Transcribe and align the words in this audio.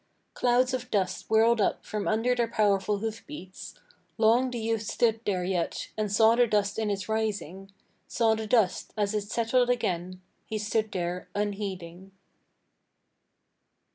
Clouds 0.33 0.73
of 0.73 0.89
dust 0.89 1.29
whirled 1.29 1.61
up 1.61 1.85
from 1.85 2.07
under 2.07 2.33
their 2.33 2.47
powerful 2.47 2.97
hoofbeats. 2.97 3.75
Long 4.17 4.49
the 4.49 4.57
youth 4.57 4.81
stood 4.81 5.21
there 5.25 5.43
yet, 5.43 5.91
and 5.95 6.11
saw 6.11 6.35
the 6.35 6.47
dust 6.47 6.79
in 6.79 6.89
its 6.89 7.07
rising, 7.07 7.71
Saw 8.07 8.33
the 8.33 8.47
dust 8.47 8.95
as 8.97 9.13
it 9.13 9.25
settled 9.29 9.69
again: 9.69 10.19
he 10.43 10.57
stood 10.57 10.91
there 10.91 11.29
unheeding. 11.35 12.13